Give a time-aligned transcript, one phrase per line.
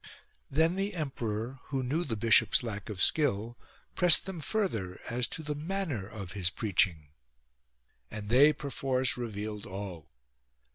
[0.49, 3.55] Then the emperor who knew the bishop's lack of skill
[3.93, 7.09] pressed them further as to the manner of his preaching;
[8.09, 10.09] and they, perforce, revealed all.